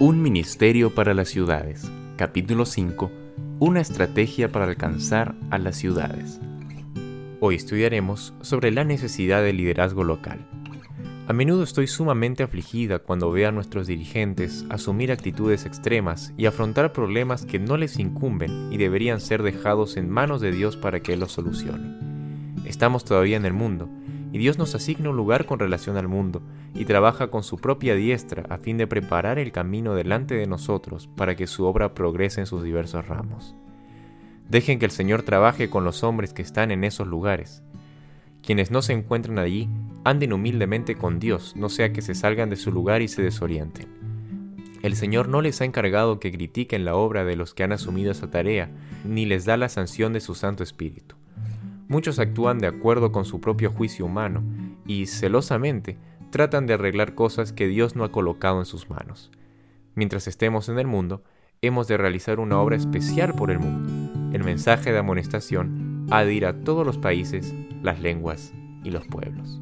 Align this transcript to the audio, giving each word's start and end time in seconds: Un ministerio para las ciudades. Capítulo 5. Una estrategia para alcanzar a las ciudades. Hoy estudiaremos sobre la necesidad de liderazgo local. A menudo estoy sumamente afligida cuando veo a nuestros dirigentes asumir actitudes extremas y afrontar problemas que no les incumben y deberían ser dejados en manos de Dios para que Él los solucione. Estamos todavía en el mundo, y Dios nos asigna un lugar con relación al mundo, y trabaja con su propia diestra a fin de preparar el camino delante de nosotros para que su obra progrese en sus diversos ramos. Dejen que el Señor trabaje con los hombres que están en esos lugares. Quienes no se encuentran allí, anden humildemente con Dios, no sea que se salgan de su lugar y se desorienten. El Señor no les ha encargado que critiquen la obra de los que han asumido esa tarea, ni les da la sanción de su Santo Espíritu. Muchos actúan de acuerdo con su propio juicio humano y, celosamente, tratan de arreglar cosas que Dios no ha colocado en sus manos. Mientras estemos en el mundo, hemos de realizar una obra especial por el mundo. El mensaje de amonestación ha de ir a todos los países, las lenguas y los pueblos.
Un 0.00 0.20
ministerio 0.20 0.92
para 0.92 1.14
las 1.14 1.28
ciudades. 1.28 1.88
Capítulo 2.16 2.66
5. 2.66 3.12
Una 3.60 3.80
estrategia 3.80 4.50
para 4.50 4.64
alcanzar 4.64 5.36
a 5.50 5.58
las 5.58 5.76
ciudades. 5.76 6.40
Hoy 7.38 7.54
estudiaremos 7.54 8.34
sobre 8.40 8.72
la 8.72 8.82
necesidad 8.82 9.40
de 9.44 9.52
liderazgo 9.52 10.02
local. 10.02 10.44
A 11.28 11.32
menudo 11.32 11.62
estoy 11.62 11.86
sumamente 11.86 12.42
afligida 12.42 12.98
cuando 12.98 13.30
veo 13.30 13.48
a 13.48 13.52
nuestros 13.52 13.86
dirigentes 13.86 14.64
asumir 14.68 15.12
actitudes 15.12 15.64
extremas 15.64 16.34
y 16.36 16.46
afrontar 16.46 16.92
problemas 16.92 17.46
que 17.46 17.60
no 17.60 17.76
les 17.76 18.00
incumben 18.00 18.72
y 18.72 18.78
deberían 18.78 19.20
ser 19.20 19.44
dejados 19.44 19.96
en 19.96 20.10
manos 20.10 20.40
de 20.40 20.50
Dios 20.50 20.76
para 20.76 21.00
que 21.00 21.12
Él 21.12 21.20
los 21.20 21.30
solucione. 21.30 21.96
Estamos 22.66 23.04
todavía 23.04 23.36
en 23.36 23.46
el 23.46 23.52
mundo, 23.52 23.88
y 24.34 24.38
Dios 24.38 24.58
nos 24.58 24.74
asigna 24.74 25.10
un 25.10 25.16
lugar 25.16 25.46
con 25.46 25.60
relación 25.60 25.96
al 25.96 26.08
mundo, 26.08 26.42
y 26.74 26.86
trabaja 26.86 27.28
con 27.28 27.44
su 27.44 27.56
propia 27.56 27.94
diestra 27.94 28.44
a 28.48 28.58
fin 28.58 28.76
de 28.76 28.88
preparar 28.88 29.38
el 29.38 29.52
camino 29.52 29.94
delante 29.94 30.34
de 30.34 30.48
nosotros 30.48 31.08
para 31.14 31.36
que 31.36 31.46
su 31.46 31.64
obra 31.64 31.94
progrese 31.94 32.40
en 32.40 32.46
sus 32.46 32.64
diversos 32.64 33.06
ramos. 33.06 33.54
Dejen 34.48 34.80
que 34.80 34.86
el 34.86 34.90
Señor 34.90 35.22
trabaje 35.22 35.70
con 35.70 35.84
los 35.84 36.02
hombres 36.02 36.32
que 36.32 36.42
están 36.42 36.72
en 36.72 36.82
esos 36.82 37.06
lugares. 37.06 37.62
Quienes 38.42 38.72
no 38.72 38.82
se 38.82 38.94
encuentran 38.94 39.38
allí, 39.38 39.68
anden 40.02 40.32
humildemente 40.32 40.96
con 40.96 41.20
Dios, 41.20 41.54
no 41.54 41.68
sea 41.68 41.92
que 41.92 42.02
se 42.02 42.16
salgan 42.16 42.50
de 42.50 42.56
su 42.56 42.72
lugar 42.72 43.02
y 43.02 43.08
se 43.08 43.22
desorienten. 43.22 43.86
El 44.82 44.96
Señor 44.96 45.28
no 45.28 45.42
les 45.42 45.60
ha 45.60 45.64
encargado 45.64 46.18
que 46.18 46.32
critiquen 46.32 46.84
la 46.84 46.96
obra 46.96 47.24
de 47.24 47.36
los 47.36 47.54
que 47.54 47.62
han 47.62 47.70
asumido 47.70 48.10
esa 48.10 48.32
tarea, 48.32 48.68
ni 49.04 49.26
les 49.26 49.44
da 49.44 49.56
la 49.56 49.68
sanción 49.68 50.12
de 50.12 50.18
su 50.18 50.34
Santo 50.34 50.64
Espíritu. 50.64 51.14
Muchos 51.94 52.18
actúan 52.18 52.58
de 52.58 52.66
acuerdo 52.66 53.12
con 53.12 53.24
su 53.24 53.40
propio 53.40 53.70
juicio 53.70 54.06
humano 54.06 54.42
y, 54.84 55.06
celosamente, 55.06 55.96
tratan 56.30 56.66
de 56.66 56.74
arreglar 56.74 57.14
cosas 57.14 57.52
que 57.52 57.68
Dios 57.68 57.94
no 57.94 58.02
ha 58.02 58.10
colocado 58.10 58.58
en 58.58 58.66
sus 58.66 58.90
manos. 58.90 59.30
Mientras 59.94 60.26
estemos 60.26 60.68
en 60.68 60.80
el 60.80 60.88
mundo, 60.88 61.22
hemos 61.62 61.86
de 61.86 61.96
realizar 61.96 62.40
una 62.40 62.58
obra 62.58 62.74
especial 62.74 63.34
por 63.34 63.52
el 63.52 63.60
mundo. 63.60 64.32
El 64.36 64.42
mensaje 64.42 64.90
de 64.90 64.98
amonestación 64.98 66.08
ha 66.10 66.24
de 66.24 66.34
ir 66.34 66.46
a 66.46 66.64
todos 66.64 66.84
los 66.84 66.98
países, 66.98 67.54
las 67.80 68.00
lenguas 68.00 68.52
y 68.82 68.90
los 68.90 69.06
pueblos. 69.06 69.60